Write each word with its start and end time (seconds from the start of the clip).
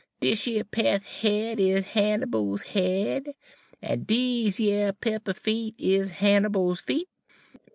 Dis 0.19 0.45
yer 0.47 0.63
peth 0.63 1.03
head 1.21 1.59
is 1.59 1.89
Hannibal's 1.89 2.63
head, 2.63 3.35
en 3.83 4.01
dese 4.05 4.59
yer 4.59 4.93
pepper 4.93 5.35
feet 5.35 5.75
is 5.77 6.09
Hannibal's 6.09 6.81
feet. 6.81 7.07